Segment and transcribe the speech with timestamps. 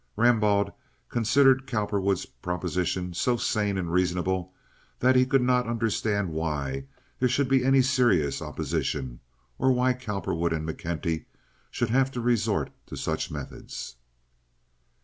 [0.17, 0.73] Rambaud
[1.09, 4.51] considered Cowperwood's proposition so sane and reasonable
[4.97, 6.85] that he could not understand why
[7.19, 9.19] there should be serious opposition,
[9.59, 11.25] or why Cowperwood and McKenty
[11.69, 13.97] should have to resort to such methods.